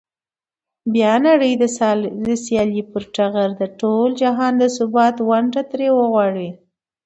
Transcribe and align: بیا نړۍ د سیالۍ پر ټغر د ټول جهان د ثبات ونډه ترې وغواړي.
بیا 0.93 1.13
نړۍ 1.25 1.53
د 2.27 2.29
سیالۍ 2.43 2.81
پر 2.91 3.03
ټغر 3.15 3.49
د 3.61 3.63
ټول 3.79 4.09
جهان 4.21 4.53
د 4.57 4.63
ثبات 4.77 5.15
ونډه 5.29 5.61
ترې 5.69 5.89
وغواړي. 5.99 6.49